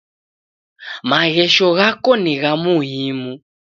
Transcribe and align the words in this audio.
Maghesho 1.09 1.67
ghako 1.77 2.11
ni 2.23 2.33
gha 2.41 2.51
muhimu. 2.63 3.31